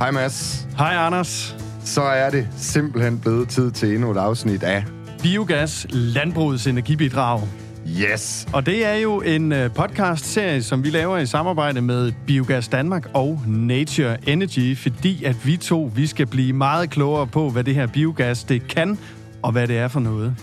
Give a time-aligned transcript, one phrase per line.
[0.00, 0.66] Hej Mads.
[0.78, 1.56] Hej Anders.
[1.84, 4.84] Så er det simpelthen blevet tid til endnu et afsnit af
[5.22, 7.40] Biogas, landbrugets energibidrag.
[7.88, 8.48] Yes.
[8.52, 13.08] Og det er jo en øh, podcast-serie, som vi laver i samarbejde med Biogas Danmark
[13.14, 17.74] og Nature Energy, fordi at vi to, vi skal blive meget klogere på, hvad det
[17.74, 18.98] her biogas, det kan,
[19.42, 20.34] og hvad det er for noget.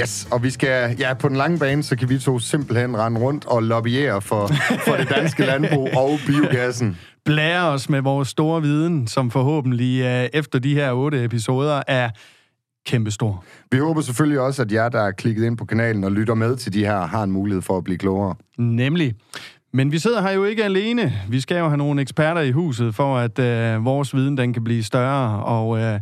[0.00, 3.20] Yes, og vi skal, ja, på den lange bane, så kan vi to simpelthen rende
[3.20, 4.50] rundt og lobbyere for,
[4.86, 6.98] for det danske landbrug og biogassen.
[7.24, 12.10] Blære os med vores store viden, som forhåbentlig øh, efter de her otte episoder er
[12.86, 13.44] kæmpestor.
[13.72, 16.56] Vi håber selvfølgelig også, at jer, der er klikket ind på kanalen og lytter med
[16.56, 18.34] til de her, har en mulighed for at blive klogere.
[18.58, 19.14] Nemlig.
[19.72, 21.12] Men vi sidder her jo ikke alene.
[21.28, 24.64] Vi skal jo have nogle eksperter i huset, for at øh, vores viden den kan
[24.64, 25.44] blive større.
[25.44, 26.00] Og øh,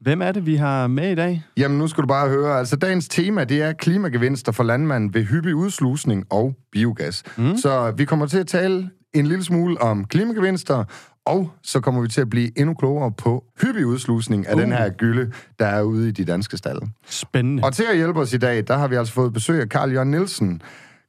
[0.00, 1.42] hvem er det, vi har med i dag?
[1.56, 2.58] Jamen, nu skal du bare høre.
[2.58, 7.22] Altså, dagens tema, det er klimagevinster for landmanden ved hyppig udslusning og biogas.
[7.36, 7.56] Mm.
[7.56, 10.84] Så vi kommer til at tale en lille smule om klimagevinster,
[11.26, 14.60] og så kommer vi til at blive endnu klogere på hyppig udslusning af uh.
[14.60, 16.80] den her gylde, der er ude i de danske stalle.
[17.06, 17.64] Spændende.
[17.64, 19.92] Og til at hjælpe os i dag, der har vi altså fået besøg af Karl
[19.92, 20.62] Jørgen Nielsen.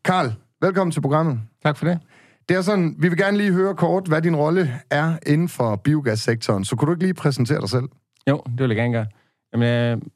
[0.05, 1.39] Karl, velkommen til programmet.
[1.65, 1.99] Tak for det.
[2.49, 5.75] Det er sådan, vi vil gerne lige høre kort, hvad din rolle er inden for
[5.75, 6.65] biogassektoren.
[6.65, 7.85] Så kunne du ikke lige præsentere dig selv?
[8.29, 9.05] Jo, det vil jeg gerne gøre.
[9.53, 9.67] Jamen,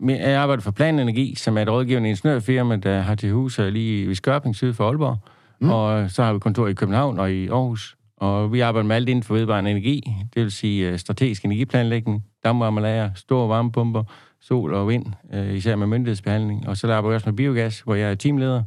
[0.10, 3.58] jeg, jeg arbejder for Plan Energi, som er et rådgivende ingeniørfirma, der har til hus
[3.58, 5.18] lige i Skørping, syd for Aalborg.
[5.60, 5.70] Mm.
[5.70, 7.98] Og øh, så har vi kontor i København og i Aarhus.
[8.18, 12.24] Og vi arbejder med alt inden for vedvarende energi, det vil sige øh, strategisk energiplanlægning,
[12.44, 14.04] damvarmelager, store varmepumper,
[14.42, 16.68] sol og vind, øh, især med myndighedsbehandling.
[16.68, 18.64] Og så arbejder jeg også med biogas, hvor jeg er teamleder,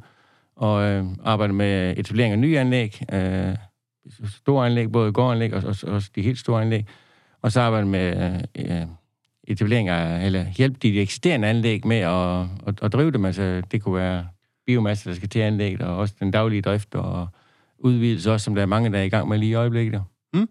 [0.57, 3.57] og øh, arbejder med etablering af nye anlæg, øh,
[4.27, 6.87] store anlæg, både gårdanlæg og også de helt store anlæg.
[7.43, 8.87] Og så arbejder jeg med øh, øh,
[9.49, 13.25] etablering af, eller hjælpe de eksisterende anlæg med at, at, at drive dem.
[13.25, 14.27] Altså, det kunne være
[14.71, 17.29] biomasse, der skal til anlægget, og også den daglige drift og
[17.79, 20.03] udvidelse også, som der er mange, der er i gang med lige i øjeblikket.
[20.35, 20.49] Mm.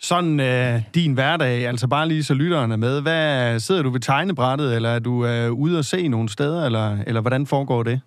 [0.00, 3.00] Sådan øh, din hverdag, altså bare lige så lytterne med.
[3.00, 6.98] Hvad Sidder du ved tegnebrættet, eller er du øh, ude at se nogle steder, eller,
[7.06, 8.00] eller hvordan foregår det?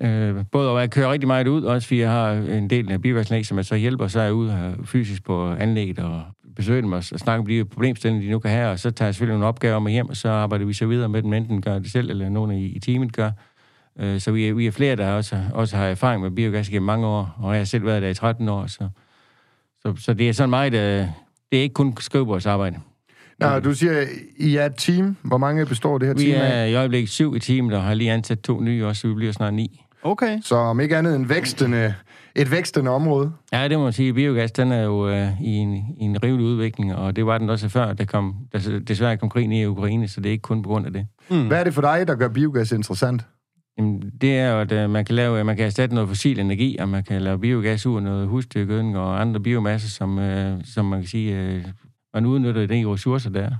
[0.00, 3.02] Øh, både og jeg kører rigtig meget ud, også fordi jeg har en del af
[3.02, 6.22] biogasanlæg, som jeg så hjælper, så er jeg ude fysisk på anlægget og
[6.56, 9.14] besøger dem og snakker om de problemstillinger, de nu kan have, og så tager jeg
[9.14, 11.78] selvfølgelig nogle opgaver med hjem, og så arbejder vi så videre med dem, enten gør
[11.78, 13.30] det selv, eller nogen i, i teamet gør.
[14.00, 16.86] Øh, så vi er, vi er flere, der også, også har erfaring med biogas gennem
[16.86, 18.88] mange år, og jeg har selv været der i 13 år, så,
[19.82, 21.06] så, så det er sådan meget, øh,
[21.52, 22.76] det er ikke kun skrivebordsarbejde.
[23.38, 24.04] Nå, du siger,
[24.36, 25.16] I er et team.
[25.22, 26.48] Hvor mange består det her vi team af?
[26.48, 29.08] Vi er i øjeblikket syv i teamet, og har lige ansat to nye også, så
[29.08, 29.84] vi bliver snart ni.
[30.02, 30.38] Okay.
[30.42, 31.94] Så om ikke andet en vækstende,
[32.34, 33.32] et vækstende område?
[33.52, 34.14] Ja, det må man sige.
[34.14, 37.50] Biogas, den er jo øh, i, en, i en rivelig udvikling, og det var den
[37.50, 40.62] også før, der kom, der desværre kom krigen i Ukraine, så det er ikke kun
[40.62, 41.06] på grund af det.
[41.30, 41.46] Mm.
[41.46, 43.22] Hvad er det for dig, der gør biogas interessant?
[43.78, 46.38] Jamen, det er jo, at øh, man kan lave, øh, man kan erstatte noget fossil
[46.38, 50.64] energi, og man kan lave biogas ud af noget husdyrgødning og andre biomasse, som, øh,
[50.64, 51.64] som man kan sige,
[52.14, 53.50] man udnytter de ressourcer, der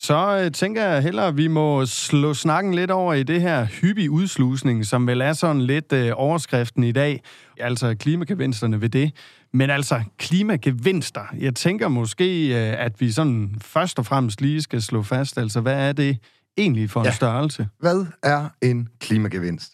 [0.00, 4.10] så tænker jeg hellere, at vi må slå snakken lidt over i det her hyppig
[4.10, 7.22] udslusning, som vel er sådan lidt overskriften i dag,
[7.60, 9.12] altså klimagevinsterne ved det.
[9.52, 15.02] Men altså, klimagevinster, jeg tænker måske, at vi sådan først og fremmest lige skal slå
[15.02, 16.18] fast, altså hvad er det
[16.58, 17.12] egentlig for en ja.
[17.12, 17.68] størrelse?
[17.80, 19.72] Hvad er en klimagevinst?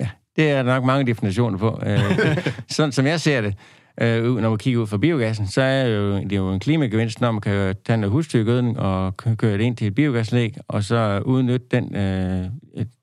[0.00, 1.80] Ja, det er nok mange definitioner på.
[2.76, 3.54] sådan som jeg ser det,
[4.00, 7.20] øh, når man kigger ud fra biogassen, så er jo, det er jo en klimagevinst,
[7.20, 11.22] når man kan tage noget husdyrgødning og køre det ind til et biogaslæg, og så
[11.24, 12.46] udnytte den, øh,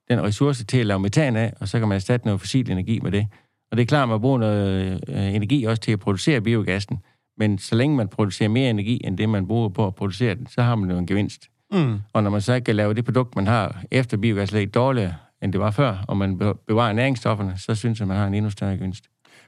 [0.10, 3.00] den ressource til at lave metan af, og så kan man erstatte noget fossil energi
[3.00, 3.28] med det.
[3.72, 6.98] Og det er klart, at man bruger noget øh, energi også til at producere biogassen,
[7.38, 10.48] men så længe man producerer mere energi, end det man bruger på at producere den,
[10.48, 11.48] så har man jo en gevinst.
[11.72, 12.00] Mm.
[12.14, 15.54] Og når man så ikke kan lave det produkt, man har efter biogaslæg dårligere, end
[15.54, 18.78] det var før, og man bevarer næringsstofferne, så synes jeg, man har en endnu større
[18.78, 19.04] gevinst.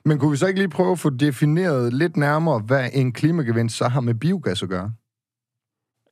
[0.05, 3.77] Men kunne vi så ikke lige prøve at få defineret lidt nærmere, hvad en klimagevinst
[3.77, 4.91] så har med biogas at gøre?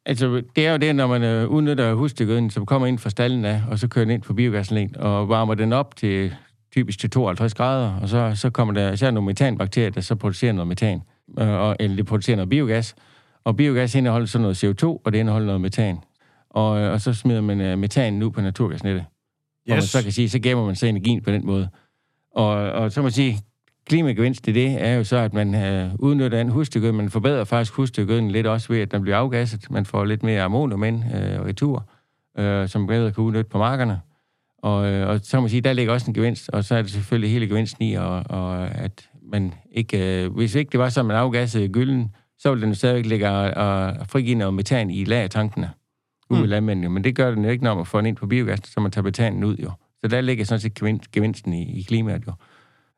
[0.06, 3.46] Altså, det er jo det, når man øh, udnytter husdyrgødning, som kommer ind fra stallen
[3.46, 6.36] af, og så kører den ind på biogasanlæg, og varmer den op til
[6.72, 10.54] typisk til 52 grader, og så, så kommer der især nogle metanbakterier, der så producerer
[10.54, 11.02] noget metan,
[11.40, 12.96] øh, og, eller det producerer noget biogas.
[13.44, 15.98] Og biogas indeholder så noget CO2, og det indeholder noget metan.
[16.50, 19.06] Og, øh, og så smider man metan nu på naturgasnettet.
[19.70, 19.72] Yes.
[19.72, 21.70] Og man så kan sige, så gemmer man så energien på den måde.
[22.36, 23.40] Og, og så må man sige,
[23.86, 26.98] klimagevinst i det er jo så, at man øh, udnytter den husdyrgødning.
[26.98, 29.72] Man forbedrer faktisk husdyrgødningen lidt også ved, at den bliver afgasset.
[29.72, 31.90] Man får lidt mere ammonium ind øh, retur,
[32.38, 34.00] øh, som bedre kan udnytte på markerne.
[34.58, 36.82] Og, øh, og så må man sige, der ligger også en gevinst, og så er
[36.82, 40.90] det selvfølgelig hele gevinsten i, og, og at man ikke, øh, hvis ikke det var
[40.90, 44.90] så, at man afgassede gylden, så ville den stadigvæk ligge og, og frigive noget metan
[44.90, 45.72] i lagertankene
[46.30, 46.44] ude mm.
[46.44, 46.90] i landmændene.
[46.90, 48.92] Men det gør den jo ikke, når man får den ind på biogas, så man
[48.92, 49.72] tager metanen ud jo.
[50.02, 50.74] Så der ligger sådan set
[51.12, 52.34] gevinsten i, i klimaet jo.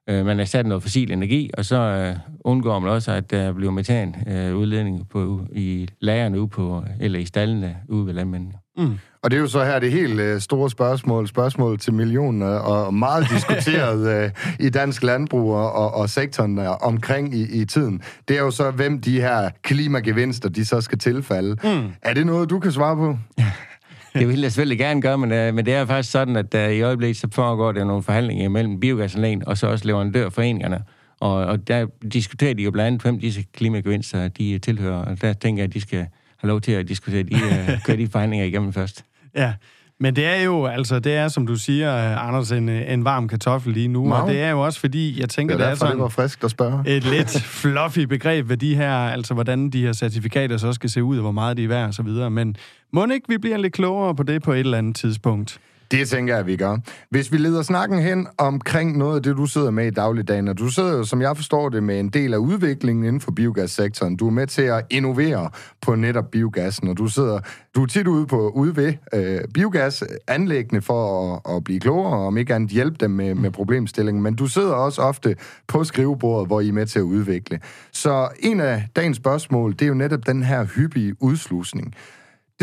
[0.10, 3.72] øh, man erstatter noget fossil energi, og så øh, undgår man også, at der bliver
[3.72, 8.63] metan øh, udledning på, i lagerne ude på, eller i stallene ude ved landmændene.
[8.78, 8.98] Mm.
[9.24, 12.94] Og det er jo så her det helt øh, store spørgsmål, spørgsmål til millioner, og
[12.94, 18.02] meget diskuteret øh, i dansk landbrug og, og sektoren øh, omkring i, i tiden.
[18.28, 21.58] Det er jo så, hvem de her klimagevinster, de så skal tilfalde.
[21.64, 21.92] Mm.
[22.02, 23.18] Er det noget, du kan svare på?
[24.20, 26.72] det vil jeg selvfølgelig gerne gøre, men, uh, men det er faktisk sådan, at uh,
[26.72, 30.84] i øjeblikket så foregår der nogle forhandlinger mellem biogasanlægen og så også leverandørforeningerne.
[31.20, 35.06] Og, og der diskuterer de jo blandt andet, hvem disse klimagevinster de tilhører.
[35.06, 36.08] Og der tænker jeg, at de skal
[36.44, 39.06] have lov til at diskutere de, uh, køre de forhandlinger igennem først.
[39.36, 39.54] Ja,
[40.00, 43.74] men det er jo, altså, det er, som du siger, Anders, en, en varm kartoffel
[43.74, 44.04] lige nu.
[44.04, 44.12] Wow.
[44.12, 45.96] Og det er jo også fordi, jeg tænker, det er, det er sådan...
[45.96, 46.84] det var frisk at spørge.
[46.88, 51.04] Et lidt fluffy begreb ved de her, altså hvordan de her certifikater så skal se
[51.04, 52.32] ud, og hvor meget de er værd og så videre.
[52.32, 52.56] Men
[52.94, 55.60] må ikke vi bliver lidt klogere på det på et eller andet tidspunkt?
[55.94, 56.78] Det tænker jeg, vi gør.
[57.10, 60.58] Hvis vi leder snakken hen omkring noget af det, du sidder med i dagligdagen, og
[60.58, 64.16] du sidder jo, som jeg forstår det, med en del af udviklingen inden for biogassektoren.
[64.16, 65.50] Du er med til at innovere
[65.82, 67.40] på netop biogassen, og du sidder
[67.76, 72.28] du er tit ude på ude ved øh, biogasanlæggene for at, at blive klogere, og
[72.28, 74.24] om ikke andet hjælpe dem med, med problemstillingen.
[74.24, 75.36] Men du sidder også ofte
[75.68, 77.60] på skrivebordet, hvor I er med til at udvikle.
[77.92, 81.96] Så en af dagens spørgsmål, det er jo netop den her hyppige udslusning.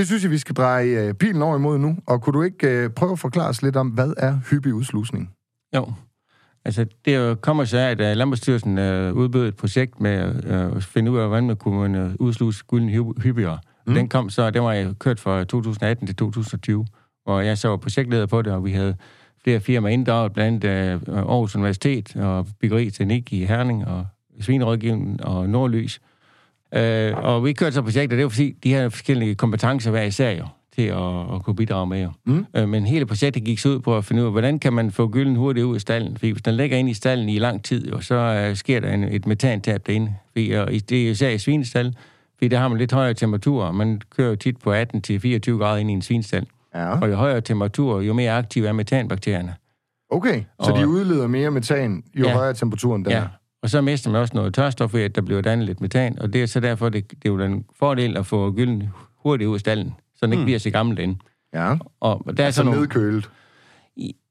[0.00, 1.96] Det synes jeg, vi skal dreje øh, bilen over imod nu.
[2.06, 5.30] Og kunne du ikke øh, prøve at forklare os lidt om, hvad er hyppig udslusning?
[5.76, 5.92] Jo.
[6.64, 11.10] Altså, det kommer så af, at Landbrugsstyrelsen uh, udbød et projekt med uh, at finde
[11.10, 13.58] ud af, hvordan man kunne uh, udsluse gulden hyppigere.
[13.86, 13.94] Mm.
[13.94, 16.86] Den kom så, den var jeg kørt fra 2018 til 2020,
[17.24, 18.96] hvor jeg så var projektleder på det, og vi havde
[19.44, 24.06] flere firmaer inddraget, blandt andet Aarhus Universitet og Byggeri Teknik i Herning og
[24.40, 26.00] Svinerådgivning og Nordlys.
[26.74, 30.30] Øh, og vi kørte så projektet, det var fordi, de her forskellige kompetencer hver især
[30.30, 30.44] jo,
[30.74, 32.02] til at, at kunne bidrage med.
[32.02, 32.10] Jo.
[32.24, 32.46] Mm.
[32.56, 34.90] Øh, men hele projektet gik så ud på at finde ud af, hvordan kan man
[34.90, 36.16] få gylden hurtigt ud af stallen?
[36.16, 38.92] Fordi hvis den ligger inde i stallen i lang tid, jo, så øh, sker der
[38.92, 40.14] en, et metantab derinde.
[40.32, 41.96] Fordi, og det er især i svinestal,
[42.38, 43.72] fordi der har man lidt højere temperaturer.
[43.72, 46.46] Man kører tit på 18-24 grader ind i en svinestal.
[46.74, 47.00] Ja.
[47.00, 49.54] Og jo højere temperatur, jo mere aktive er metanbakterierne.
[50.10, 53.18] Okay, så og, de udleder mere metan, jo ja, højere temperaturen den ja.
[53.18, 53.26] er?
[53.62, 56.32] Og så mister man også noget tørstof ved, at der bliver dannet lidt metan, og
[56.32, 59.54] det er så derfor, det, det er jo en fordel at få gylden hurtigt ud
[59.54, 60.44] af stallen, så den ikke mm.
[60.44, 61.22] bliver så gammel den.
[61.54, 63.30] Ja, og der er altså nogle, nedkølet?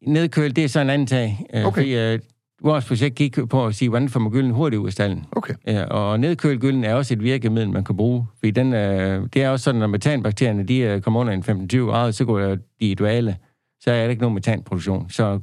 [0.02, 1.46] Nedkølet, det er så en anden tag.
[1.54, 1.82] Øh, okay.
[1.82, 2.20] Fordi, uh,
[2.64, 5.26] vores projekt gik på at sige, hvordan får man gylden hurtigt ud af stallen.
[5.32, 5.54] Okay.
[5.68, 8.28] Ja, og nedkølet gylden er også et virkemiddel, man kan bruge.
[8.40, 11.78] Fordi den, uh, det er også sådan, når metanbakterierne de, uh, kommer under en 15-20
[11.78, 13.38] grader, så går de i duale.
[13.80, 15.10] Så er der ikke nogen metanproduktion.
[15.10, 15.40] Så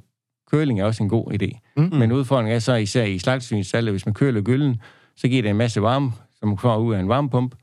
[0.51, 1.73] køling er også en god idé.
[1.77, 1.99] Mm-hmm.
[1.99, 4.81] Men udfordringen er så især i slagtesvinstallet, hvis man køler gylden,
[5.17, 7.55] så giver det en masse varme, som får ud af en varmepump.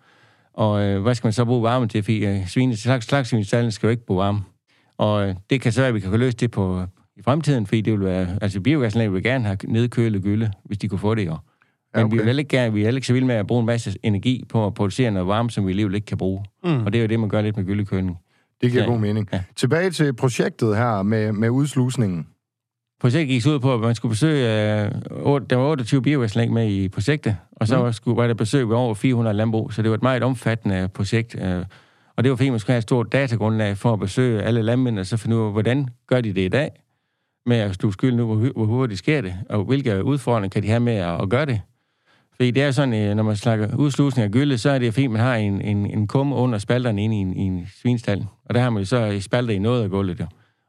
[0.54, 2.04] Og øh, hvad skal man så bruge varme til?
[2.04, 4.40] Fordi øh, svine, slagsvinstallen skal jo ikke bruge varme.
[4.98, 6.86] Og øh, det kan så være, at vi kan løse det på,
[7.16, 10.88] i fremtiden, fordi det vil være, altså biogasen vil gerne have nedkølet gylde, hvis de
[10.88, 11.38] kunne få det jo.
[11.96, 12.18] Men okay.
[12.18, 14.66] vi, vil ikke, vi er ikke så vilde med at bruge en masse energi på
[14.66, 16.46] at producere noget varme, som vi alligevel ikke kan bruge.
[16.64, 16.86] Mm.
[16.86, 18.18] Og det er jo det, man gør lidt med gyldekøling.
[18.62, 19.30] Det giver så, god mening.
[19.34, 19.44] Ja.
[19.56, 22.28] Tilbage til projektet her med, med udslusningen.
[23.04, 24.44] Projektet gik ud på, at man skulle besøge...
[24.44, 24.92] Øh,
[25.50, 27.94] der var 28 biogasanlæg med i projektet, og så mm.
[27.94, 31.36] skulle, var der besøg ved over 400 landbrug, så det var et meget omfattende projekt.
[31.42, 31.66] Øh,
[32.16, 35.00] og det var fordi, man skulle have et stort datagrundlag for at besøge alle landmænd,
[35.00, 36.72] og så finde ud af, hvordan gør de det i dag,
[37.46, 40.80] med at stå skyld nu, hvor, hurtigt sker det, og hvilke udfordringer kan de have
[40.80, 41.62] med at, at gøre det.
[42.36, 45.12] Fordi det er sådan, øh, når man snakker udslusning af gylde, så er det fint,
[45.12, 48.26] man har en, en, en kumme under spalterne inde i en, i en svinstal.
[48.46, 50.20] Og der har man jo så spalter i noget af gulvet.
[50.20, 50.26] Jo.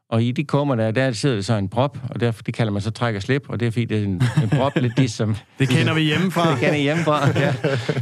[0.09, 2.81] Og i de kummer der, der sidder så en prop, og derfor, det kalder man
[2.81, 5.11] så træk og slip, og det er fordi, det er en, en prop lidt det
[5.11, 5.35] som...
[5.59, 6.49] det kender vi hjemmefra.
[6.51, 7.53] det kender I hjemmefra, ja.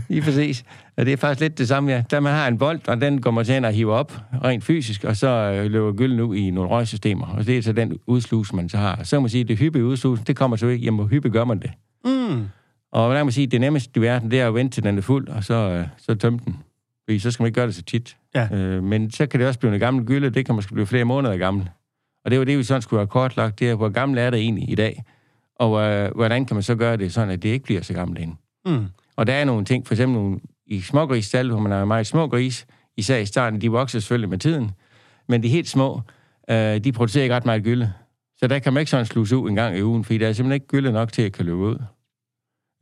[0.10, 0.63] Lige præcis.
[0.98, 2.03] Og det er faktisk lidt det samme, ja.
[2.12, 5.03] Der man har en bold, og den går man til at hive op, rent fysisk,
[5.03, 8.53] og så øh, løber gylden ud i nogle røgsystemer, og det er så den udslus,
[8.53, 9.03] man så har.
[9.03, 11.33] Så kan man sige, at det hyppige udslus, det kommer så ikke, jamen hvor hyppigt
[11.33, 11.72] gør man det?
[12.05, 12.48] Mm.
[12.91, 14.98] Og hvordan kan man sige, det nemmeste i verden, det er at vente til den
[14.98, 16.55] er fuld, og så, øh, så tømme den.
[17.05, 18.17] Fordi så skal man ikke gøre det så tit.
[18.36, 18.55] Ja.
[18.55, 21.05] Øh, men så kan det også blive en gammel gylde, det kan måske blive flere
[21.05, 21.69] måneder gammel.
[22.25, 24.39] Og det var det, vi sådan skulle have kortlagt, det er, hvor gammel er det
[24.39, 25.03] egentlig i dag?
[25.56, 28.20] Og øh, hvordan kan man så gøre det sådan, at det ikke bliver så gammelt
[28.20, 28.34] ind?
[28.65, 28.86] Mm.
[29.15, 32.27] Og der er nogle ting, for eksempel nogle, i smågrisstald, hvor man har meget små
[32.27, 32.65] gris,
[32.98, 34.72] især i starten, de vokser selvfølgelig med tiden,
[35.27, 36.01] men de helt små,
[36.50, 37.94] øh, de producerer ikke ret meget gylde.
[38.38, 40.34] Så der kan man ikke sådan sluse ud en gang i ugen, fordi der er
[40.34, 41.77] simpelthen ikke gylde nok til at kan løbe ud.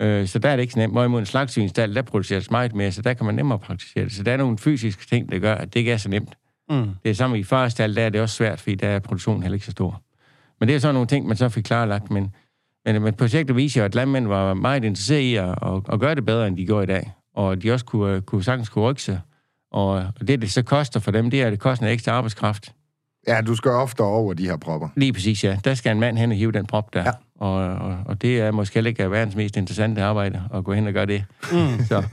[0.02, 0.94] Øh, så der er det ikke så nemt.
[0.94, 4.14] Hvorimod en slagsvinstal, der produceres meget mere, så der kan man nemmere praktisere det.
[4.14, 6.38] Så der er nogle fysiske ting, der gør, at det ikke er så nemt.
[6.72, 6.90] Mm.
[7.04, 9.54] Det er samme i farestal, der er det også svært, fordi der er produktionen heller
[9.54, 10.02] ikke så stor.
[10.60, 12.12] Men det er sådan nogle ting, man så fik klarlagt.
[12.12, 12.36] Men,
[12.86, 16.16] men, men projektet viser jo, at landmænd var meget interesserede i at, at, at gøre
[16.16, 17.12] det bedre, end de gjorde i dag.
[17.36, 19.20] Og de også kunne, kunne sagtens kunne rykke sig.
[19.72, 22.74] Og det, det så koster for dem, det er, at det koster en ekstra arbejdskraft.
[23.28, 24.88] Ja, du skal ofte over de her propper.
[24.96, 25.60] Lige præcis, ja.
[25.66, 27.04] Der skal en mand hen og hive den prop der.
[27.04, 27.12] Ja.
[27.42, 30.88] Og, og, og det er måske heller ikke verdens mest interessante arbejde at gå hen
[30.88, 31.24] og gøre det.
[31.52, 31.84] Mm.
[31.90, 32.04] så,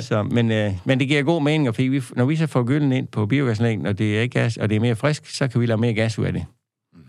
[0.00, 2.92] så, men, øh, men det giver god mening, fordi vi, når vi så får gylden
[2.92, 5.60] ind på biogasanlæggen, og det er ikke gas, og det er mere frisk, så kan
[5.60, 6.44] vi lave mere gas ud af det.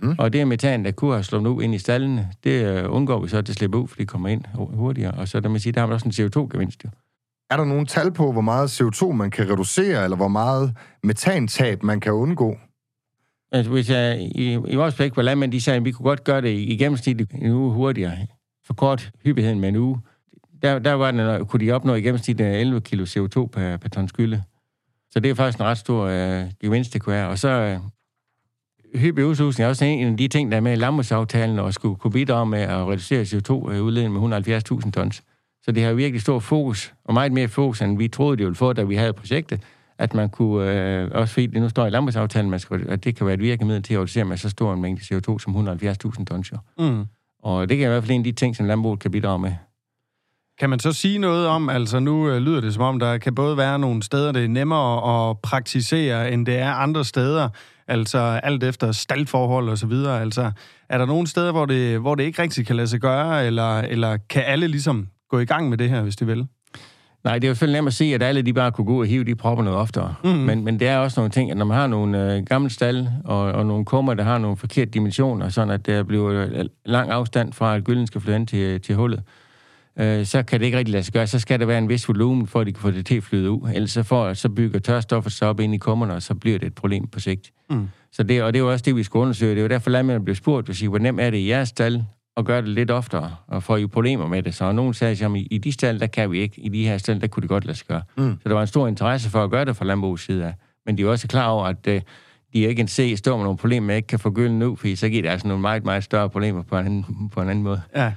[0.01, 0.15] Mm.
[0.17, 3.27] Og det metan, der kunne have slået ud ind i stallene, det uh, undgår vi
[3.27, 5.11] så, at det slipper ud, fordi det kommer ind hurtigere.
[5.11, 6.89] Og så der man sige, der har man også en CO2-gevinst jo.
[7.49, 11.83] Er der nogle tal på, hvor meget CO2 man kan reducere, eller hvor meget metantab
[11.83, 12.57] man kan undgå?
[13.51, 16.23] Altså, hvis jeg, i, i vores pligt på landmænd, de sagde, at vi kunne godt
[16.23, 18.17] gøre det i, i gennemsnit en uge hurtigere.
[18.65, 20.01] For kort hyppigheden med en uge.
[20.61, 24.07] Der, der var det, kunne de opnå i gennemsnit 11 kilo CO2 per, per ton
[24.07, 24.43] skylde.
[25.11, 27.27] Så det er faktisk en ret stor øh, gevinst, det kunne være.
[27.27, 27.79] Og så øh,
[29.01, 31.95] hyppig udslusning er også en af de ting, der er med i landbrugsaftalen, og skulle
[31.95, 35.23] kunne bidrage med at reducere CO2-udledningen øh, med 170.000 tons.
[35.61, 38.55] Så det har virkelig stor fokus, og meget mere fokus, end vi troede, det ville
[38.55, 39.61] få, da vi havde projektet
[39.99, 43.15] at man kunne, øh, også fordi det nu står i landbrugsaftalen, man skal, at det
[43.15, 46.25] kan være et virkemiddel til at reducere med så stor en mængde CO2 som 170.000
[46.25, 46.53] tons.
[46.79, 47.05] Mm.
[47.43, 49.53] Og det kan i hvert fald en af de ting, som landbruget kan bidrage med.
[50.59, 53.35] Kan man så sige noget om, altså nu øh, lyder det som om, der kan
[53.35, 57.49] både være nogle steder, det er nemmere at praktisere, end det er andre steder,
[57.87, 60.21] altså alt efter staldforhold og så videre.
[60.21, 60.51] Altså,
[60.89, 63.79] er der nogle steder, hvor det, hvor det ikke rigtig kan lade sig gøre, eller,
[63.79, 66.47] eller kan alle ligesom gå i gang med det her, hvis de vil?
[67.23, 69.05] Nej, det er jo selvfølgelig nemt at se, at alle de bare kunne gå og
[69.05, 70.15] hive de propper noget oftere.
[70.23, 70.29] Mm.
[70.29, 73.07] Men, men det er også nogle ting, at når man har nogle øh, gamle stald
[73.25, 77.11] og, og nogle kummer, der har nogle forkerte dimensioner, sådan at der bliver øh, lang
[77.11, 79.21] afstand fra, at gylden skal flytte ind til, til hullet,
[79.99, 81.27] øh, så kan det ikke rigtig lade sig gøre.
[81.27, 83.23] Så skal der være en vis volumen, for at de kan få det til at
[83.23, 83.69] flyde ud.
[83.73, 86.67] Ellers så, får, så bygger tørstoffer sig op ind i kummerne, og så bliver det
[86.67, 87.51] et problem på sigt.
[87.69, 87.87] Mm.
[88.11, 89.51] Så det, og det er jo også det, vi skal undersøge.
[89.51, 91.69] Det er jo derfor, at man bliver spurgt, sige, hvor nemt er det i jeres
[91.69, 92.01] stald
[92.35, 94.55] og gøre det lidt oftere, og får jo problemer med det.
[94.55, 96.61] Så nogen sagde, at i de stald, der kan vi ikke.
[96.61, 98.01] I de her stald, der kunne det godt lade sig gøre.
[98.17, 98.37] Mm.
[98.43, 100.53] Så der var en stor interesse for at gøre det fra landbrugets side af.
[100.85, 102.01] Men de er også klar over, at uh, de
[102.53, 104.95] ikke kan se, står med nogle problemer med, at ikke kan få gylden nu, fordi
[104.95, 107.63] så giver det altså nogle meget, meget større problemer på en anden, på en anden
[107.63, 107.81] måde.
[107.95, 108.11] Ja.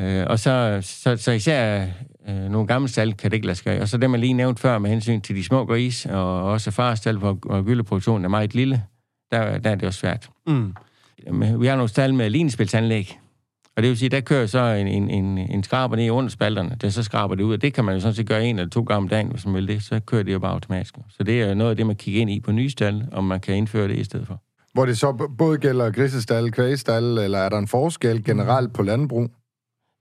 [0.00, 1.86] Uh, og så, så, så især
[2.28, 3.80] uh, nogle gamle stald kan det ikke lade sig gøre.
[3.80, 6.70] Og så det, man lige nævnte før med hensyn til de små gris, og også
[6.70, 8.82] farstal, hvor, hvor gyldeproduktionen er meget lille,
[9.30, 10.30] der, der er det også svært.
[10.46, 10.74] Mm.
[11.60, 13.18] Vi har nogle stald med linespilsanlæg,
[13.78, 16.76] og det vil sige, der kører så en, en, en, en skraber ned under spalterne,
[16.80, 18.70] der så skraber det ud, og det kan man jo sådan set gøre en eller
[18.70, 20.94] to gange om dagen, hvis man vil det, så kører det jo bare automatisk.
[21.08, 23.40] Så det er noget af det, man kigger ind i på nye stald, om man
[23.40, 24.42] kan indføre det i stedet for.
[24.72, 29.30] Hvor det så både gælder grisestal, kvægstal, eller er der en forskel generelt på landbrug?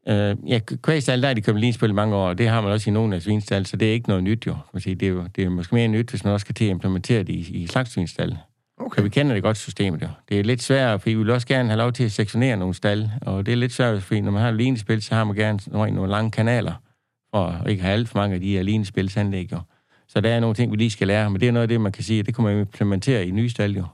[0.09, 2.71] Uh, ja, kvægstal, der er de købt linspil i mange år, og det har man
[2.71, 4.55] også i nogle af svinstal, så det er ikke noget nyt jo.
[4.73, 7.19] Det er jo det er måske mere nyt, hvis man også skal til at implementere
[7.19, 8.37] det i, i slagtsvinstal.
[8.77, 8.95] Okay.
[8.95, 10.07] Så vi kender det godt systemet jo.
[10.29, 12.73] Det er lidt svært, fordi vi vil også gerne have lov til at sektionere nogle
[12.73, 15.59] stald, og det er lidt svært, fordi når man har linespil, så har man gerne
[15.67, 16.73] nogle, nogle lange kanaler,
[17.33, 19.51] for at ikke have alt for mange af de her linespilsanlæg.
[19.51, 19.59] Jo.
[20.07, 21.81] Så der er nogle ting, vi lige skal lære, men det er noget af det,
[21.81, 23.85] man kan sige, det kommer man implementere i nye stald jo.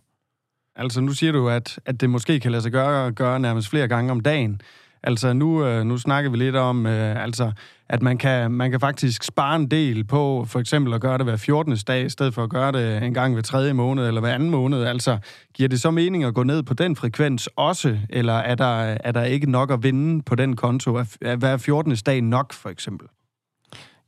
[0.76, 3.88] Altså nu siger du, at, at det måske kan lade sig gøre, gøre nærmest flere
[3.88, 4.62] gange om dagen.
[5.04, 7.52] Altså nu, øh, nu snakker vi lidt om, øh, altså,
[7.90, 11.26] at man kan, man kan faktisk spare en del på for eksempel at gøre det
[11.26, 11.78] hver 14.
[11.88, 14.50] dag, i stedet for at gøre det en gang hver tredje måned eller hver anden
[14.50, 14.84] måned.
[14.84, 15.18] Altså,
[15.54, 19.12] giver det så mening at gå ned på den frekvens også, eller er der, er
[19.12, 20.96] der ikke nok at vinde på den konto?
[21.22, 21.96] Er hver 14.
[21.96, 23.08] dag nok, for eksempel?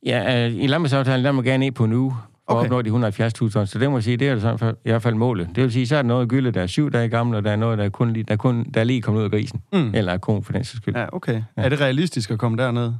[0.06, 2.14] Ja, øh, i landbrugsaftalen, der må gerne ned på nu
[2.48, 2.66] okay.
[2.66, 3.70] opnå de 170.000 tons.
[3.70, 5.50] Så det må jeg sige, det er så i hvert fald målet.
[5.56, 7.52] Det vil sige, så er der noget gylde, der er syv dage gammel, og der
[7.52, 9.62] er noget, der er, kun, der er, kun, der er lige kommet ud af grisen.
[9.74, 9.92] Mm.
[9.94, 10.96] Eller er kon, for den skyld.
[10.96, 11.34] Ja, okay.
[11.34, 11.64] Ja.
[11.64, 12.94] Er det realistisk at komme derned?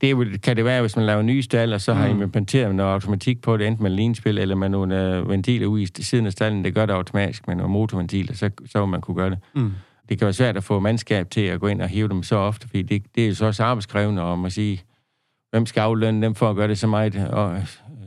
[0.00, 2.00] Det kan det være, hvis man laver nye stald, og så mm.
[2.00, 5.66] har I implementeret noget automatik på det, enten med linspil eller med nogle uh, ventiler
[5.66, 6.64] ude i siden af stallen.
[6.64, 9.38] Det gør det automatisk med nogle motorventiler, så, så vil man kunne gøre det.
[9.54, 9.72] Mm.
[10.08, 12.36] Det kan være svært at få mandskab til at gå ind og hive dem så
[12.36, 14.82] ofte, fordi det, det er jo så også arbejdskrævende, og man sige,
[15.50, 17.62] hvem skal aflønne dem for at gøre det så meget, og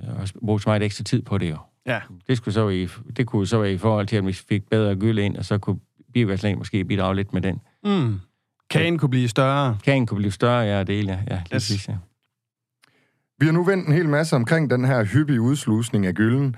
[0.09, 1.57] og bruge så meget ekstra tid på det jo.
[1.85, 1.99] Ja.
[2.27, 2.87] Det, skulle så i,
[3.17, 5.57] det kunne så være i forhold til, at vi fik bedre gylde ind, og så
[5.57, 5.79] kunne
[6.13, 7.61] biogaslæng måske bidrage lidt med den.
[7.83, 8.19] Mm.
[8.69, 9.77] Kagen kunne blive større.
[9.83, 11.19] Kagen kunne blive større, ja, det ja.
[11.29, 11.43] ja yes.
[11.51, 11.95] Præcis, ja.
[13.39, 16.55] Vi har nu vendt en hel masse omkring den her hyppige udslusning af gylden.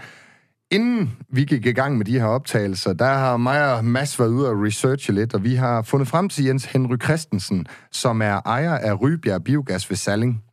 [0.72, 4.30] Inden vi gik i gang med de her optagelser, der har mig og Mads været
[4.30, 8.42] ude og researche lidt, og vi har fundet frem til Jens Henry Christensen, som er
[8.46, 10.44] ejer af Rybjerg Biogas ved Salling.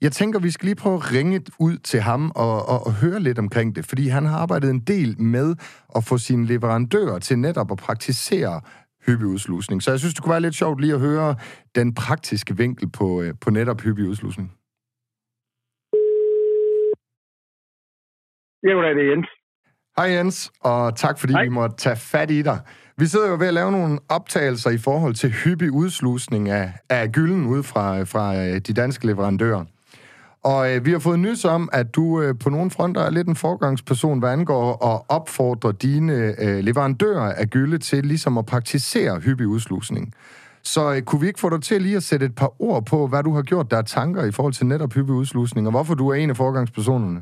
[0.00, 3.20] Jeg tænker, vi skal lige prøve at ringe ud til ham og, og, og høre
[3.20, 5.54] lidt omkring det, fordi han har arbejdet en del med
[5.96, 8.60] at få sine leverandører til netop at praktisere
[9.06, 9.82] hyppig udslusning.
[9.82, 11.36] Så jeg synes, det kunne være lidt sjovt lige at høre
[11.74, 14.52] den praktiske vinkel på, øh, på netop hyppig udslusning.
[18.62, 19.28] Jo, det er Jens.
[19.96, 21.42] Hej Jens, og tak fordi Hej.
[21.42, 22.58] vi måtte tage fat i dig.
[22.98, 27.12] Vi sidder jo ved at lave nogle optagelser i forhold til hyppig udslusning af, af
[27.12, 29.64] gylden ud fra, fra øh, de danske leverandører.
[30.52, 33.28] Og øh, vi har fået nys om, at du øh, på nogle fronter er lidt
[33.28, 39.20] en forgangsperson, hvad angår at opfordre dine øh, leverandører af gylde til ligesom at praktisere
[39.24, 40.04] hyppig udslusning.
[40.72, 42.98] Så øh, kunne vi ikke få dig til lige at sætte et par ord på,
[43.10, 45.94] hvad du har gjort der er tanker i forhold til netop hyppig udslusning, og hvorfor
[45.94, 47.20] du er en af forgangspersonerne?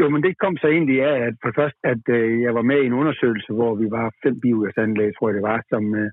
[0.00, 2.78] Jo, men det kom så egentlig af, at for først, at øh, jeg var med
[2.82, 6.10] i en undersøgelse, hvor vi var fem biogasanlæg, tror jeg det var, som, øh,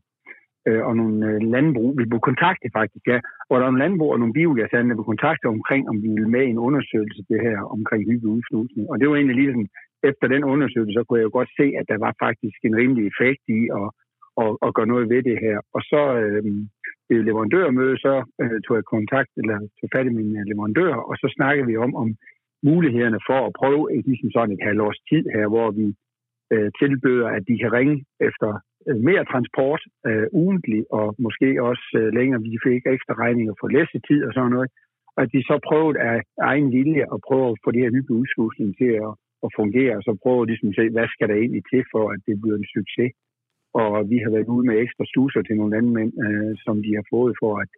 [0.68, 4.12] øh, og nogle øh, landbrug, vi blev kontaktet faktisk, ja, hvor der var nogle landbrug
[4.14, 7.40] og nogle biogasanlæg, der blev kontaktet omkring, om vi ville med i en undersøgelse det
[7.48, 8.90] her omkring hyppig.
[8.92, 9.68] Og det var egentlig lige
[10.10, 13.04] efter den undersøgelse, så kunne jeg jo godt se, at der var faktisk en rimelig
[13.12, 13.88] effekt i at,
[14.44, 15.58] at, at gøre noget ved det her.
[15.76, 16.44] Og så øh,
[17.10, 21.16] ved leverandørmøde, så øh, tog jeg kontakt, eller tog fat i min øh, leverandør, og
[21.22, 22.10] så snakkede vi om, om
[22.70, 25.88] mulighederne for at prøve et, ligesom sådan et halvårs tid her, hvor vi
[26.54, 27.98] øh, tilbyder, at de kan ringe
[28.30, 28.50] efter
[28.88, 33.68] Øh, mere transport øh, ugentlig, og måske også øh, længere, vi fik ekstra regninger for
[33.76, 34.70] læsetid og sådan noget.
[35.16, 36.18] Og at de så prøvede af
[36.52, 39.12] egen vilje at prøve at få det her nye udslusning til at,
[39.46, 42.20] at fungere, og så prøve ligesom at se, hvad skal der egentlig til for, at
[42.28, 43.12] det bliver en succes.
[43.82, 47.06] Og vi har været ude med ekstra slusser til nogle landmænd, øh, som de har
[47.14, 47.70] fået for, at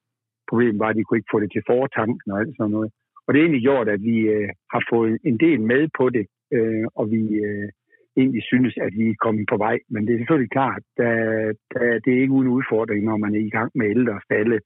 [0.50, 2.90] problemet var, at de kunne ikke få det til fortanken og alt sådan noget.
[3.26, 6.26] Og det er egentlig gjort, at vi øh, har fået en del med på det,
[6.56, 7.70] øh, og vi øh,
[8.18, 9.78] egentlig synes, at vi er kommet på vej.
[9.90, 11.70] Men det er selvfølgelig klart, at
[12.04, 14.60] det er ikke uden udfordring, når man er i gang med ældre stalle.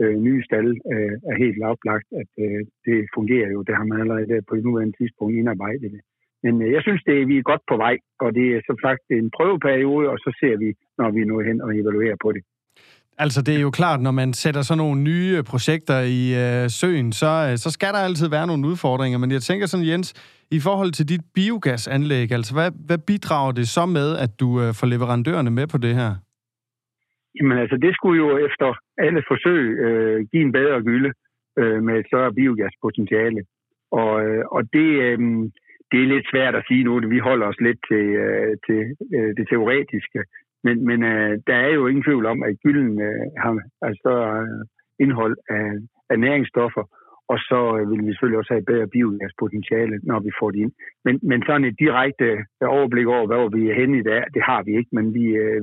[0.00, 3.62] Øh, nye stalle øh, er helt oplagt, at øh, det fungerer jo.
[3.62, 6.00] Det har man allerede på et nuværende tidspunkt indarbejdet.
[6.42, 8.78] Men øh, jeg synes, det er, vi er godt på vej, og det er som
[8.86, 12.42] sagt en prøveperiode, og så ser vi, når vi når hen og evaluerer på det.
[13.18, 17.12] Altså, det er jo klart, når man sætter sådan nogle nye projekter i øh, søen,
[17.12, 19.18] så, øh, så skal der altid være nogle udfordringer.
[19.18, 20.08] Men jeg tænker sådan, Jens,
[20.58, 24.70] i forhold til dit biogasanlæg, altså hvad, hvad bidrager det så med, at du øh,
[24.78, 26.10] får leverandørerne med på det her?
[27.36, 28.68] Jamen altså, det skulle jo efter
[29.06, 31.10] alle forsøg øh, give en bedre gylde
[31.60, 33.40] øh, med et større biogaspotentiale.
[34.02, 35.18] Og, øh, og det, øh,
[35.90, 36.92] det er lidt svært at sige nu.
[37.14, 38.80] Vi holder os lidt til, øh, til
[39.16, 40.20] øh, det teoretiske.
[40.66, 43.52] Men, men øh, der er jo ingen tvivl om, at gylden øh, har
[43.90, 44.62] et større øh,
[45.04, 45.68] indhold af,
[46.10, 46.84] af næringsstoffer,
[47.32, 50.72] og så øh, vil vi selvfølgelig også have bedre biogaspotentiale, når vi får det ind.
[51.04, 52.28] Men, men sådan et direkte
[52.62, 55.24] øh, overblik over, hvor vi er henne i dag, det har vi ikke, men vi,
[55.44, 55.62] øh,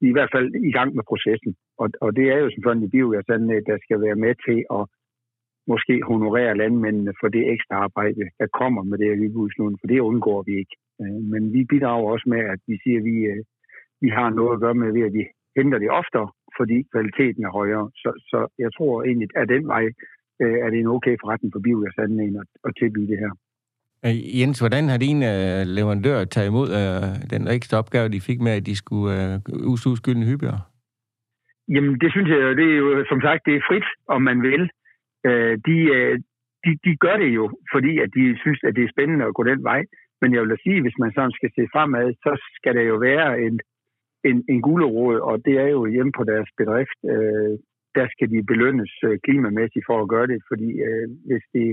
[0.00, 1.52] vi er i hvert fald i gang med processen.
[1.82, 4.82] Og, og det er jo sådan et biogasanlæg, der skal være med til at
[5.72, 10.06] måske honorere landmændene for det ekstra arbejde, der kommer med det her udbudslån, for det
[10.10, 10.76] undgår vi ikke.
[11.32, 13.42] Men vi bidrager også med, at vi siger, at vi, øh,
[14.04, 15.24] vi har noget at gøre med ved, at vi
[15.56, 17.86] henter det oftere, fordi kvaliteten er højere.
[18.02, 19.84] Så, så jeg tror egentlig, at den vej
[20.42, 23.32] øh, er det en okay forretning for biogasanlægen at, at tilbyde det her.
[24.06, 28.40] Øh, Jens, hvordan har din uh, leverandør taget imod uh, den ekstra opgave, de fik
[28.46, 30.60] med, at de skulle uh, usuge skyldende hyppigere?
[31.74, 34.62] Jamen, det synes jeg, det er jo, som sagt, det er frit, om man vil.
[35.28, 36.14] Uh, de, uh,
[36.64, 39.42] de, de gør det jo, fordi at de synes, at det er spændende at gå
[39.52, 39.80] den vej.
[40.20, 42.96] Men jeg vil da sige, hvis man sådan skal se fremad, så skal der jo
[43.08, 43.60] være en,
[44.24, 46.98] en, en gulerod, og det er jo hjemme på deres bedrift.
[47.14, 47.54] Øh,
[47.94, 51.68] der skal de belønnes øh, klimamæssigt for at gøre det, fordi øh, hvis det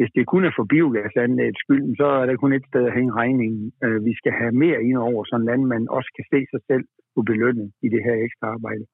[0.00, 3.12] hvis det kun er for biogasanlægets skyld, så er der kun et sted at hænge
[3.22, 3.72] regningen.
[3.84, 7.20] Øh, vi skal have mere ind over, så landmand også kan se sig selv på
[7.28, 8.84] belønnet i det her ekstra arbejde.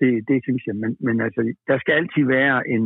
[0.00, 0.76] Det, det synes jeg.
[0.82, 2.84] Men, men altså, der skal altid være en,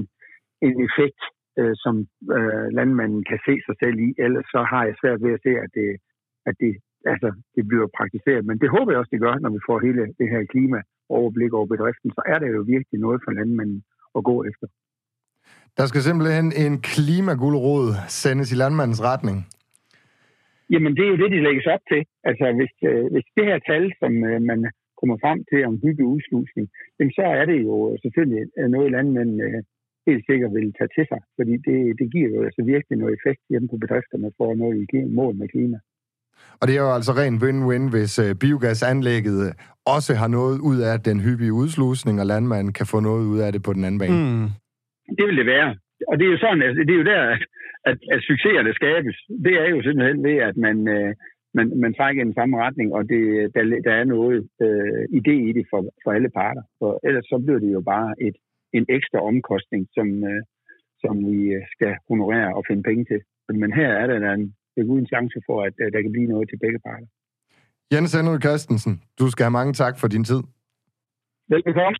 [0.66, 1.22] en effekt,
[1.60, 1.94] øh, som
[2.36, 4.08] øh, landmanden kan se sig selv i.
[4.24, 5.90] Ellers så har jeg svært ved at se, at det,
[6.48, 6.72] at det,
[7.12, 8.42] altså, det bliver praktiseret.
[8.48, 10.78] Men det håber jeg også, det gør, når vi får hele det her klima
[11.18, 12.10] overblik over bedriften.
[12.16, 13.80] Så er det jo virkelig noget for landmanden
[14.18, 14.66] at gå efter.
[15.78, 17.86] Der skal simpelthen en klimagulrod
[18.22, 19.36] sendes i landmandens retning.
[20.72, 22.02] Jamen, det er jo det, de lægges op til.
[22.28, 24.60] Altså, hvis, øh, hvis det her tal, som øh, man
[25.00, 26.66] kommer frem til om hyppig udslusning,
[27.18, 28.42] så er det jo selvfølgelig
[28.74, 29.62] noget, landmændene øh,
[30.06, 31.20] helt sikkert vil tage til sig.
[31.36, 34.68] Fordi det, det giver jo altså virkelig noget effekt hjemme på bedrifterne for at nå
[34.72, 34.84] i
[35.18, 35.78] mål med klima.
[36.60, 39.40] Og det er jo altså ren win-win, hvis øh, biogasanlægget
[39.94, 43.52] også har noget ud af den hyppige udslusning, og landmanden kan få noget ud af
[43.52, 44.16] det på den anden bane.
[44.22, 44.48] Mm.
[45.18, 45.70] Det vil det være.
[46.08, 47.22] Og det er jo sådan, altså, det er jo der,
[47.90, 49.16] at, at succeserne skabes.
[49.46, 51.10] Det er jo simpelthen ved, at man, øh,
[51.54, 53.22] man, man trækker i den samme retning, og det,
[53.54, 56.62] der, der er noget øh, idé i det for, for alle parter.
[56.78, 58.36] For ellers så bliver det jo bare et,
[58.78, 60.42] en ekstra omkostning, som, øh,
[61.02, 63.20] som vi øh, skal honorere og finde penge til.
[63.62, 66.58] Men her er der en, en chance for, at øh, der kan blive noget til
[66.64, 67.06] begge parter.
[67.92, 70.42] Jens Henrik Christensen, du skal have mange tak for din tid.
[71.48, 71.96] Velkommen.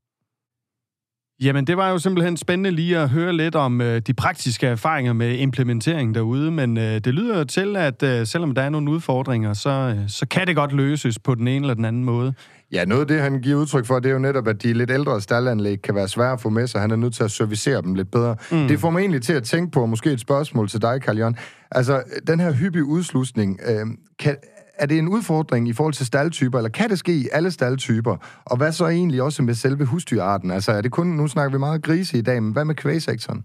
[1.42, 5.12] Jamen, det var jo simpelthen spændende lige at høre lidt om øh, de praktiske erfaringer
[5.12, 8.90] med implementering derude, men øh, det lyder jo til, at øh, selvom der er nogle
[8.90, 12.34] udfordringer, så, øh, så kan det godt løses på den ene eller den anden måde.
[12.72, 14.90] Ja, noget af det, han giver udtryk for, det er jo netop, at de lidt
[14.90, 16.80] ældre stallanlæg kan være svære at få med sig.
[16.80, 18.36] Han er nødt til at servicere dem lidt bedre.
[18.50, 18.68] Mm.
[18.68, 21.34] Det får mig egentlig til at tænke på, måske et spørgsmål til dig, Carl
[21.70, 23.86] Altså, den her hyppige udslusning, øh,
[24.18, 24.36] kan,
[24.78, 28.16] er det en udfordring i forhold til staldtyper, eller kan det ske i alle staldtyper?
[28.44, 30.50] Og hvad så egentlig også med selve husdyrarten?
[30.50, 33.44] Altså er det kun, nu snakker vi meget grise i dag, men hvad med kvægsektoren?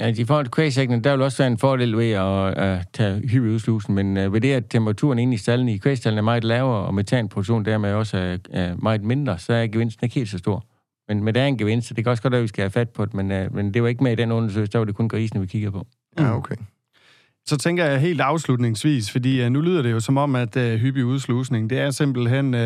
[0.00, 3.28] Ja, i forhold til kvægsektoren, der vil også være en fordel ved at, at tage
[3.28, 6.86] hybridudslusen, men uh, ved det, at temperaturen inde i stallen i kvægstallen er meget lavere,
[6.86, 10.64] og metanproduktion dermed også er, er meget mindre, så er gevinsten ikke helt så stor.
[11.08, 12.62] Men, men der er en gevinst, så det kan også godt være, at vi skal
[12.62, 14.78] have fat på det, men, uh, men det var ikke med i den undersøgelse, der
[14.78, 15.86] var det kun grisene, vi kigger på.
[16.18, 16.56] Ja, okay.
[17.46, 20.62] Så tænker jeg helt afslutningsvis, fordi uh, nu lyder det jo som om, at uh,
[20.62, 22.60] hyppig udslusning, det er simpelthen, uh,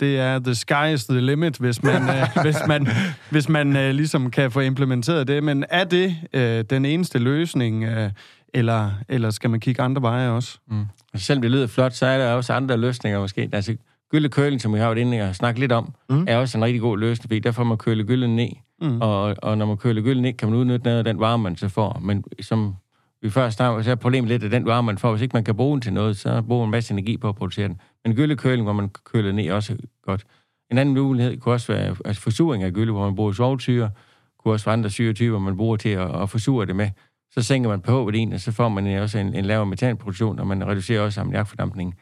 [0.00, 2.88] det er the sky is the limit, hvis man, uh, hvis man,
[3.30, 5.42] hvis man uh, ligesom kan få implementeret det.
[5.42, 8.10] Men er det uh, den eneste løsning, uh,
[8.54, 10.58] eller, eller skal man kigge andre veje også?
[10.70, 10.84] Mm.
[11.12, 13.48] Og selvom det lyder flot, så er der også andre løsninger måske.
[13.52, 13.76] Altså,
[14.10, 16.24] gyldekøling, som vi har været inde og snakket lidt om, mm.
[16.28, 18.48] er også en rigtig god løsning, fordi der får man køle gylden ned.
[18.80, 19.00] Mm.
[19.00, 21.56] Og, og når man køler gylden ned, kan man udnytte noget af den varme, man
[21.56, 22.00] så får.
[22.02, 22.74] Men som
[23.22, 25.44] vi først har, så er problemet lidt, at den varme, man får, hvis ikke man
[25.44, 27.80] kan bruge den til noget, så bruger man en masse energi på at producere den.
[28.04, 30.24] Men gyldekøling, hvor man køler ned, er også godt.
[30.70, 33.90] En anden mulighed kunne også være altså forsuring af gylde, hvor man bruger svovlsyre,
[34.38, 36.90] kunne også være andre syretyper, man bruger til at, at forsure det med.
[37.30, 40.66] Så sænker man pH-værdien, og så får man også en, en lavere metanproduktion, og man
[40.66, 41.94] reducerer også ammoniakfordampningen.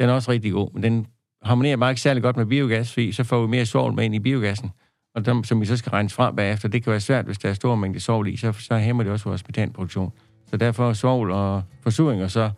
[0.00, 1.06] Den er også rigtig god, men den
[1.42, 4.14] harmonerer bare ikke særlig godt med biogas, fordi så får vi mere svovl med ind
[4.14, 4.70] i biogassen,
[5.14, 6.68] og dem, som vi så skal regnes fra bagefter.
[6.68, 9.12] Det kan være svært, hvis der er stor mængde svovl i, så, så hæmmer det
[9.12, 10.12] også vores metanproduktion.
[10.52, 12.50] Så derfor svovl og forsuring og så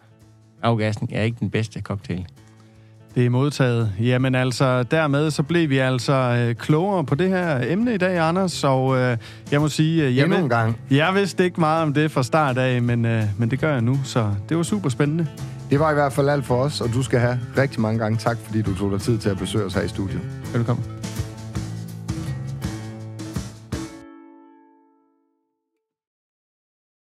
[0.63, 2.27] afgassen er ikke den bedste cocktail.
[3.15, 3.93] Det er modtaget.
[4.01, 8.19] Jamen altså, dermed så blev vi altså øh, klogere på det her emne i dag,
[8.19, 9.17] Anders, og øh,
[9.53, 10.07] jeg må sige...
[10.07, 10.79] Øh, Endnu en gang.
[10.91, 13.81] Jeg vidste ikke meget om det fra start af, men, øh, men det gør jeg
[13.81, 15.27] nu, så det var super spændende.
[15.71, 18.19] Det var i hvert fald alt for os, og du skal have rigtig mange gange
[18.19, 20.21] tak, fordi du tog dig tid til at besøge os her i studiet.
[20.55, 21.04] Velkommen.